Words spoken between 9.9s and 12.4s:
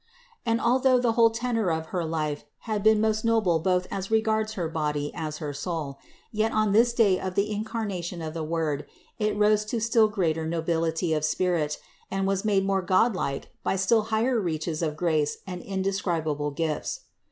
greater nobility of spirit and